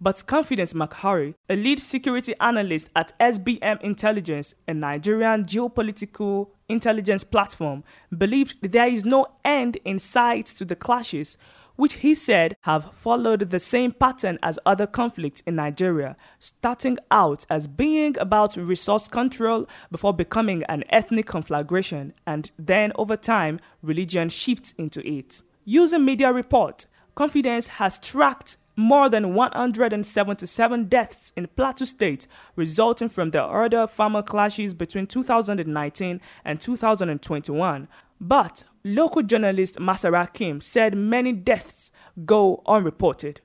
But 0.00 0.26
Confidence 0.26 0.72
MacHarry, 0.72 1.34
a 1.48 1.56
lead 1.56 1.78
security 1.78 2.34
analyst 2.40 2.90
at 2.96 3.18
SBM 3.20 3.80
Intelligence, 3.80 4.54
a 4.66 4.74
Nigerian 4.74 5.44
geopolitical 5.44 6.48
intelligence 6.68 7.22
platform, 7.22 7.84
believed 8.16 8.56
there 8.60 8.88
is 8.88 9.04
no 9.04 9.26
end 9.44 9.78
in 9.84 9.98
sight 9.98 10.46
to 10.46 10.64
the 10.64 10.76
clashes, 10.76 11.38
which 11.76 11.94
he 11.94 12.14
said 12.14 12.56
have 12.62 12.94
followed 12.94 13.50
the 13.50 13.58
same 13.58 13.92
pattern 13.92 14.38
as 14.42 14.58
other 14.64 14.86
conflicts 14.86 15.42
in 15.46 15.56
Nigeria, 15.56 16.16
starting 16.38 16.98
out 17.10 17.44
as 17.50 17.66
being 17.66 18.16
about 18.18 18.56
resource 18.56 19.08
control 19.08 19.68
before 19.90 20.12
becoming 20.12 20.62
an 20.64 20.84
ethnic 20.90 21.26
conflagration, 21.26 22.12
and 22.26 22.50
then 22.58 22.92
over 22.96 23.16
time, 23.16 23.58
religion 23.82 24.28
shifts 24.28 24.72
into 24.78 25.00
it. 25.08 25.42
Using 25.64 26.04
media 26.04 26.32
report, 26.32 26.86
Confidence 27.14 27.68
has 27.68 27.98
tracked 28.00 28.56
more 28.76 29.08
than 29.08 29.34
177 29.34 30.84
deaths 30.86 31.32
in 31.36 31.46
Plateau 31.46 31.84
State 31.84 32.26
resulting 32.56 33.08
from 33.08 33.30
the 33.30 33.40
other 33.42 33.86
farmer 33.86 34.22
clashes 34.22 34.74
between 34.74 35.06
2019 35.06 36.20
and 36.44 36.60
2021. 36.60 37.88
But 38.26 38.64
local 38.82 39.22
journalist 39.22 39.76
Masara 39.76 40.32
Kim 40.32 40.62
said 40.62 40.96
many 40.96 41.32
deaths 41.32 41.90
go 42.24 42.62
unreported. 42.66 43.42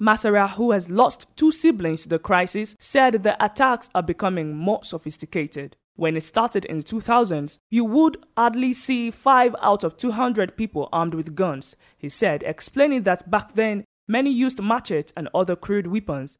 Masara, 0.00 0.50
who 0.50 0.70
has 0.70 0.88
lost 0.88 1.26
two 1.34 1.50
siblings 1.50 2.02
to 2.02 2.10
the 2.10 2.20
crisis, 2.20 2.76
said 2.78 3.24
the 3.24 3.44
attacks 3.44 3.90
are 3.92 4.04
becoming 4.04 4.56
more 4.56 4.84
sophisticated. 4.84 5.76
When 5.96 6.16
it 6.16 6.22
started 6.22 6.64
in 6.64 6.78
the 6.78 6.84
2000s, 6.84 7.58
you 7.70 7.84
would 7.84 8.24
hardly 8.36 8.72
see 8.72 9.10
5 9.10 9.56
out 9.60 9.82
of 9.82 9.96
200 9.96 10.56
people 10.56 10.88
armed 10.92 11.14
with 11.14 11.34
guns, 11.34 11.74
he 11.98 12.08
said, 12.08 12.44
explaining 12.46 13.02
that 13.02 13.28
back 13.28 13.54
then 13.54 13.84
Many 14.10 14.32
used 14.32 14.60
machetes 14.60 15.12
and 15.16 15.28
other 15.32 15.54
crude 15.54 15.86
weapons. 15.86 16.36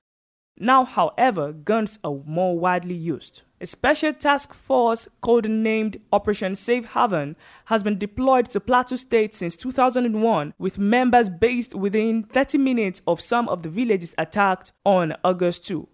Now, 0.59 0.85
however, 0.85 1.53
guns 1.53 1.99
are 2.05 2.21
more 2.27 2.59
widely 2.59 2.95
used. 2.95 3.43
A 3.63 3.67
special 3.67 4.13
task 4.13 4.55
force 4.55 5.09
codenamed 5.23 6.01
Operation 6.13 6.57
Safe 6.57 6.87
Haven 6.87 7.37
has 7.67 7.83
been 7.83 7.99
deployed 7.99 8.47
to 8.47 8.61
Plateau 8.61 8.97
State 8.97 9.35
since 9.35 9.55
2001 9.57 10.55
with 10.59 10.79
members 10.79 11.29
based 11.29 11.75
within 11.75 12.23
30 12.25 12.59
minutes 12.59 13.03
of 13.07 13.21
some 13.21 13.49
of 13.49 13.63
the 13.63 13.69
villages 13.69 14.15
attacked 14.17 14.73
on 14.85 15.15
August 15.23 15.67
2. 15.67 15.87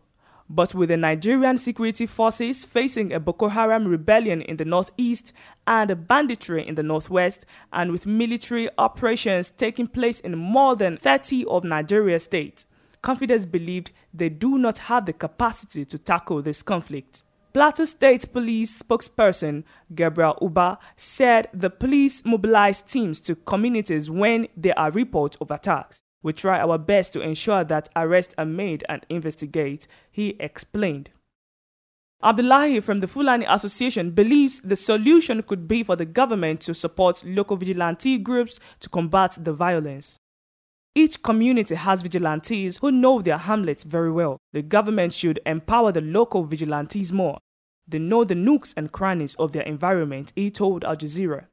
But 0.49 0.75
with 0.75 0.91
the 0.91 0.97
Nigerian 0.97 1.59
security 1.59 2.07
forces 2.07 2.65
facing 2.65 3.13
a 3.13 3.19
Boko 3.19 3.49
Haram 3.49 3.89
rebellion 3.89 4.43
in 4.43 4.59
the 4.59 4.65
northeast 4.65 5.33
and 5.67 6.07
banditry 6.07 6.67
in 6.67 6.77
the 6.77 6.85
northwest, 6.85 7.45
and 7.73 7.91
with 7.91 8.07
military 8.07 8.69
operations 8.79 9.51
taking 9.51 9.89
place 9.89 10.21
in 10.21 10.39
more 10.39 10.77
than 10.77 10.99
30 10.99 11.47
of 11.47 11.65
Nigeria's 11.65 12.23
states, 12.25 12.67
confidence 13.07 13.47
believed 13.47 13.93
they 14.13 14.29
do 14.29 14.59
not 14.59 14.79
have 14.79 15.07
the 15.07 15.13
capacity 15.13 15.85
to 15.85 15.97
tackle 15.97 16.43
this 16.43 16.61
conflict. 16.61 17.23
Plateau 17.53 17.85
State 17.85 18.33
Police 18.33 18.83
spokesperson 18.83 19.63
Gabriel 19.95 20.37
Uba 20.43 20.77
said 20.97 21.47
the 21.55 21.71
police 21.71 22.25
mobilize 22.25 22.81
teams 22.81 23.21
to 23.21 23.37
communities 23.37 24.11
when 24.11 24.49
there 24.57 24.77
are 24.77 24.91
reports 24.91 25.37
of 25.41 25.53
attacks. 25.53 26.01
We 26.25 26.33
try 26.33 26.59
our 26.59 26.79
best 26.79 27.13
to 27.13 27.21
ensure 27.21 27.63
that 27.63 27.89
arrests 27.95 28.35
are 28.37 28.45
made 28.45 28.83
and 28.89 29.07
investigate, 29.09 29.87
he 30.11 30.35
explained. 30.41 31.11
Abdullahi 32.25 32.81
from 32.81 32.99
the 32.99 33.07
Fulani 33.07 33.47
Association 33.49 34.11
believes 34.11 34.59
the 34.59 34.75
solution 34.75 35.45
could 35.45 35.69
be 35.69 35.85
for 35.85 35.95
the 35.95 36.07
government 36.07 36.61
to 36.63 36.75
support 36.75 37.23
local 37.25 37.57
vigilante 37.57 38.19
groups 38.19 38.59
to 38.81 38.89
combat 38.89 39.39
the 39.41 39.53
violence. 39.53 40.19
Each 40.97 41.23
community 41.23 41.75
has 41.75 42.01
vigilantes 42.01 42.79
who 42.79 42.91
know 42.91 43.21
their 43.21 43.37
hamlets 43.37 43.83
very 43.83 44.11
well. 44.11 44.39
The 44.55 44.63
government 44.63 45.13
should 45.13 45.39
empower 45.45 45.93
the 45.93 46.01
local 46.01 46.45
vigilantes 46.45 47.13
more. 47.13 47.37
They 47.87 47.99
know 47.99 48.25
the 48.25 48.35
nooks 48.35 48.73
and 48.79 48.91
crannies 48.91 49.35
of 49.35 49.53
their 49.53 49.65
environment, 49.65 50.33
he 50.35 50.51
told 50.51 50.87
Al 50.87 50.97
Jazeera. 50.97 51.49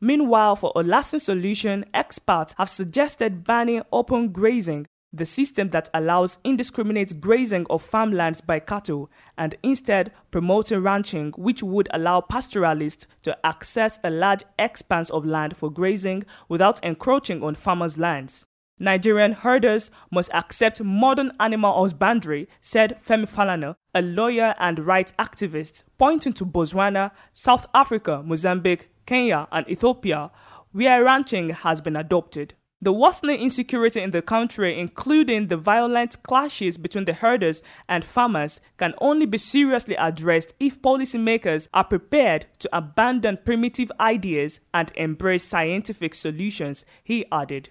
Meanwhile, 0.00 0.54
for 0.54 0.70
a 0.76 0.84
lasting 0.84 1.18
solution, 1.18 1.86
experts 1.92 2.54
have 2.56 2.70
suggested 2.70 3.42
banning 3.42 3.82
open 3.90 4.28
grazing 4.28 4.86
the 5.16 5.26
system 5.26 5.70
that 5.70 5.88
allows 5.94 6.38
indiscriminate 6.44 7.20
grazing 7.20 7.66
of 7.70 7.82
farmlands 7.82 8.40
by 8.40 8.58
cattle, 8.58 9.10
and 9.36 9.54
instead 9.62 10.12
promoting 10.30 10.82
ranching, 10.82 11.32
which 11.36 11.62
would 11.62 11.88
allow 11.92 12.20
pastoralists 12.20 13.06
to 13.22 13.36
access 13.44 13.98
a 14.04 14.10
large 14.10 14.44
expanse 14.58 15.10
of 15.10 15.24
land 15.24 15.56
for 15.56 15.70
grazing 15.70 16.24
without 16.48 16.82
encroaching 16.84 17.42
on 17.42 17.54
farmers' 17.54 17.98
lands. 17.98 18.46
Nigerian 18.78 19.32
herders 19.32 19.90
must 20.10 20.30
accept 20.34 20.82
modern 20.82 21.32
animal 21.40 21.80
husbandry, 21.80 22.46
said 22.60 22.98
Femi 23.02 23.26
Falana, 23.26 23.76
a 23.94 24.02
lawyer 24.02 24.54
and 24.58 24.80
rights 24.80 25.14
activist, 25.18 25.82
pointing 25.98 26.34
to 26.34 26.44
Botswana, 26.44 27.10
South 27.32 27.66
Africa, 27.72 28.22
Mozambique, 28.22 28.90
Kenya, 29.06 29.48
and 29.50 29.66
Ethiopia, 29.68 30.30
where 30.72 31.04
ranching 31.04 31.50
has 31.50 31.80
been 31.80 31.96
adopted. 31.96 32.52
The 32.82 32.92
worsening 32.92 33.40
insecurity 33.40 34.02
in 34.02 34.10
the 34.10 34.20
country, 34.20 34.78
including 34.78 35.46
the 35.46 35.56
violent 35.56 36.22
clashes 36.22 36.76
between 36.76 37.06
the 37.06 37.14
herders 37.14 37.62
and 37.88 38.04
farmers, 38.04 38.60
can 38.76 38.92
only 39.00 39.24
be 39.24 39.38
seriously 39.38 39.94
addressed 39.94 40.52
if 40.60 40.82
policymakers 40.82 41.68
are 41.72 41.84
prepared 41.84 42.44
to 42.58 42.76
abandon 42.76 43.38
primitive 43.44 43.90
ideas 43.98 44.60
and 44.74 44.92
embrace 44.94 45.44
scientific 45.44 46.14
solutions, 46.14 46.84
he 47.02 47.24
added. 47.32 47.70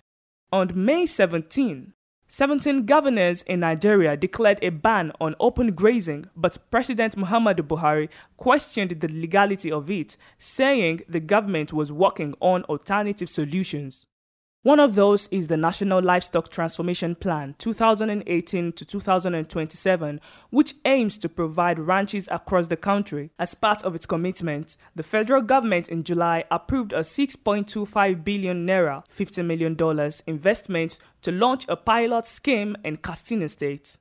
On 0.51 0.71
May 0.73 1.05
17, 1.05 1.93
17 2.27 2.85
governors 2.87 3.43
in 3.43 3.59
Nigeria 3.59 4.17
declared 4.17 4.57
a 4.63 4.69
ban 4.69 5.11
on 5.21 5.35
open 5.39 5.73
grazing, 5.75 6.25
but 6.35 6.57
President 6.71 7.15
Muhammadu 7.15 7.61
Buhari 7.61 8.09
questioned 8.37 8.89
the 8.89 9.07
legality 9.07 9.71
of 9.71 9.91
it, 9.91 10.17
saying 10.39 11.03
the 11.07 11.19
government 11.19 11.71
was 11.71 11.91
working 11.91 12.33
on 12.39 12.63
alternative 12.63 13.29
solutions. 13.29 14.07
One 14.65 14.79
of 14.79 14.95
those 14.95 15.27
is 15.27 15.45
the 15.45 15.57
National 15.57 16.01
Livestock 16.01 16.49
Transformation 16.49 17.13
Plan 17.13 17.53
2018 17.59 18.71
to 18.71 18.83
2027, 18.83 20.19
which 20.49 20.73
aims 20.85 21.19
to 21.19 21.29
provide 21.29 21.77
ranches 21.77 22.27
across 22.31 22.65
the 22.65 22.75
country. 22.75 23.29
As 23.37 23.53
part 23.53 23.83
of 23.83 23.93
its 23.93 24.07
commitment, 24.07 24.75
the 24.95 25.03
federal 25.03 25.43
government 25.43 25.87
in 25.87 26.03
July 26.03 26.45
approved 26.49 26.93
a 26.93 27.01
6.25 27.01 28.23
billion 28.23 28.65
naira, 28.65 29.03
$50 29.15 29.45
million 29.45 30.11
investment 30.25 30.97
to 31.21 31.31
launch 31.31 31.67
a 31.69 31.75
pilot 31.75 32.25
scheme 32.25 32.75
in 32.83 32.97
Katsina 32.97 33.47
State. 33.49 33.97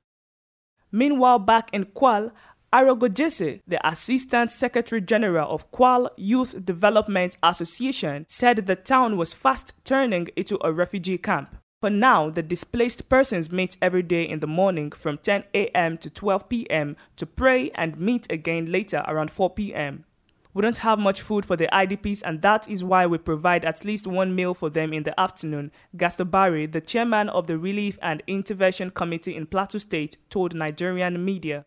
Meanwhile, 0.90 1.40
back 1.40 1.68
in 1.75 1.85
Kwal, 1.85 2.30
Arogo 2.75 3.07
Jesse, 3.07 3.62
the 3.69 3.78
Assistant 3.88 4.50
Secretary 4.50 5.00
General 5.00 5.49
of 5.49 5.71
Kwal 5.71 6.09
Youth 6.16 6.64
Development 6.64 7.37
Association, 7.40 8.26
said 8.28 8.66
the 8.66 8.75
town 8.75 9.16
was 9.16 9.33
fast 9.33 9.75
turning 9.85 10.26
into 10.35 10.59
a 10.61 10.73
refugee 10.73 11.16
camp. 11.16 11.57
For 11.81 11.88
now, 11.88 12.31
the 12.31 12.43
displaced 12.43 13.09
persons 13.09 13.52
meet 13.52 13.76
every 13.81 14.02
day 14.02 14.25
in 14.25 14.40
the 14.40 14.49
morning 14.49 14.90
from 14.90 15.19
10 15.19 15.45
a.m. 15.54 15.99
to 15.99 16.11
12 16.11 16.49
p.m. 16.49 16.97
to 17.14 17.26
pray 17.26 17.71
and 17.76 17.97
meet 17.97 18.26
again 18.28 18.73
later 18.73 19.04
around 19.07 19.31
4 19.31 19.50
p.m. 19.50 20.04
We 20.52 20.62
don't 20.62 20.78
have 20.78 20.99
much 20.99 21.23
food 21.23 21.47
for 21.47 21.57
the 21.57 21.69
IDPs, 21.69 22.23
and 22.25 22.43
that 22.43 22.69
is 22.69 22.83
why 22.83 23.07
we 23.07 23.19
provide 23.19 23.64
at 23.64 23.85
least 23.85 24.09
one 24.09 24.35
meal 24.35 24.52
for 24.52 24.69
them 24.69 24.93
in 24.93 25.04
the 25.04 25.19
afternoon. 25.21 25.71
Gastobari, 25.97 26.73
the 26.73 26.81
chairman 26.81 27.28
of 27.28 27.46
the 27.46 27.57
Relief 27.57 28.01
and 28.03 28.20
Intervention 28.27 28.90
Committee 28.90 29.37
in 29.37 29.46
Plateau 29.46 29.79
State, 29.79 30.16
told 30.29 30.57
Nigerian 30.57 31.25
media. 31.25 31.66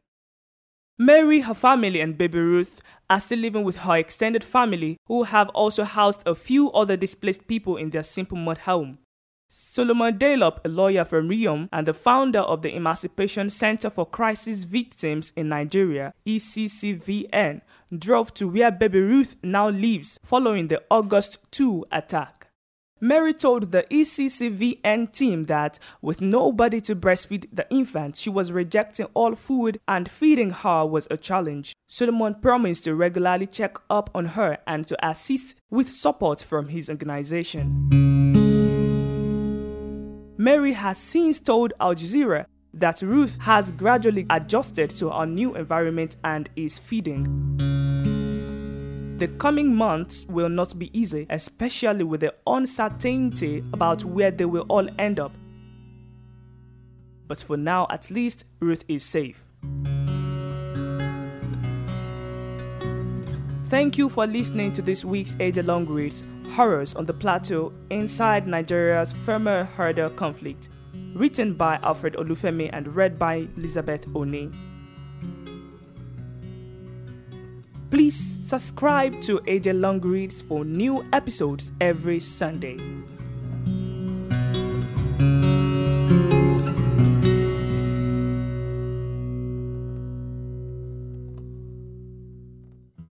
Mary, 0.99 1.41
her 1.41 1.53
family, 1.53 2.01
and 2.01 2.17
baby 2.17 2.39
Ruth 2.39 2.81
are 3.07 3.19
still 3.19 3.37
living 3.37 3.63
with 3.63 3.77
her 3.77 3.95
extended 3.97 4.43
family, 4.43 4.97
who 5.05 5.23
have 5.23 5.49
also 5.49 5.83
housed 5.83 6.23
a 6.25 6.33
few 6.33 6.71
other 6.71 6.97
displaced 6.97 7.47
people 7.47 7.77
in 7.77 7.91
their 7.91 8.01
simple 8.01 8.37
mud 8.37 8.59
home. 8.59 8.97
Solomon 9.49 10.17
Dalyop, 10.17 10.59
a 10.65 10.67
lawyer 10.67 11.05
from 11.05 11.29
Riyom 11.29 11.69
and 11.71 11.87
the 11.87 11.93
founder 11.93 12.39
of 12.39 12.63
the 12.63 12.75
Emancipation 12.75 13.49
Center 13.49 13.89
for 13.89 14.05
Crisis 14.05 14.63
Victims 14.63 15.31
in 15.37 15.49
Nigeria, 15.49 16.13
ECCVN, 16.25 17.61
drove 17.97 18.33
to 18.33 18.47
where 18.47 18.71
baby 18.71 18.99
Ruth 18.99 19.37
now 19.41 19.69
lives 19.69 20.19
following 20.25 20.67
the 20.67 20.81
August 20.91 21.37
2 21.51 21.85
attack. 21.91 22.36
Mary 22.99 23.31
told 23.33 23.71
the 23.71 23.83
ECCVN 23.91 25.11
team 25.11 25.43
that 25.45 25.77
with 26.01 26.19
nobody 26.19 26.81
to 26.81 26.95
breastfeed 26.95 27.47
the 27.53 27.69
infant, 27.69 28.15
she 28.15 28.29
was 28.29 28.51
rejecting 28.51 29.05
all 29.13 29.35
food 29.35 29.79
and 29.87 30.09
feeding 30.09 30.49
her 30.49 30.83
was 30.83 31.07
a 31.11 31.17
challenge. 31.17 31.75
Solomon 31.85 32.33
promised 32.35 32.85
to 32.85 32.95
regularly 32.95 33.45
check 33.45 33.77
up 33.89 34.09
on 34.15 34.25
her 34.27 34.57
and 34.65 34.87
to 34.87 35.07
assist 35.07 35.61
with 35.69 35.91
support 35.91 36.41
from 36.41 36.69
his 36.69 36.89
organization. 36.89 37.87
Mary 40.37 40.73
has 40.73 40.97
since 40.97 41.39
told 41.39 41.73
Al 41.79 41.93
Jazeera 41.93 42.45
that 42.73 43.01
Ruth 43.01 43.37
has 43.41 43.71
gradually 43.71 44.25
adjusted 44.29 44.89
to 44.91 45.09
her 45.09 45.25
new 45.25 45.55
environment 45.55 46.15
and 46.23 46.49
is 46.55 46.79
feeding. 46.79 47.86
The 49.17 49.27
coming 49.27 49.73
months 49.73 50.27
will 50.29 50.47
not 50.47 50.77
be 50.77 50.95
easy, 50.95 51.25
especially 51.31 52.03
with 52.03 52.21
the 52.21 52.35
uncertainty 52.45 53.63
about 53.73 54.05
where 54.05 54.29
they 54.29 54.45
will 54.45 54.67
all 54.69 54.87
end 54.99 55.19
up. 55.19 55.31
But 57.27 57.41
for 57.41 57.57
now, 57.57 57.87
at 57.89 58.11
least, 58.11 58.43
Ruth 58.59 58.83
is 58.87 59.03
safe. 59.03 59.43
Thank 63.69 63.97
you 63.97 64.07
for 64.07 64.27
listening 64.27 64.71
to 64.73 64.83
this 64.83 65.03
week's 65.03 65.33
AJ 65.35 65.65
Long 65.65 65.87
Reads 65.87 66.23
Horrors 66.51 66.93
on 66.93 67.07
the 67.07 67.13
Plateau 67.13 67.73
Inside 67.89 68.47
Nigeria's 68.47 69.13
Firmer 69.13 69.63
Herder 69.63 70.11
Conflict, 70.11 70.69
written 71.15 71.55
by 71.55 71.79
Alfred 71.81 72.13
Olufemi 72.13 72.69
and 72.71 72.95
read 72.95 73.17
by 73.17 73.47
Elizabeth 73.57 74.05
Oni. 74.15 74.51
Please 77.89 78.15
subscribe 78.15 79.21
to 79.21 79.39
AJ 79.47 79.79
Long 79.79 80.01
Reads 80.01 80.41
for 80.41 80.65
new 80.65 81.05
episodes 81.13 81.71
every 81.79 82.19
Sunday. 82.19 82.77